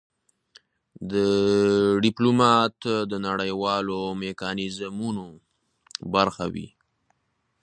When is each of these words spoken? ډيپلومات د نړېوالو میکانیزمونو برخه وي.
ډيپلومات 2.03 2.77
د 3.11 3.13
نړېوالو 3.27 3.99
میکانیزمونو 4.23 5.25
برخه 6.13 6.45
وي. 6.53 6.67